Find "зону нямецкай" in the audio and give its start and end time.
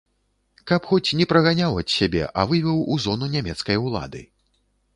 3.07-3.77